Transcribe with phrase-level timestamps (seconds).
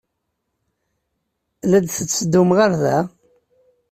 [1.69, 2.97] La d-tetteddum ɣer da?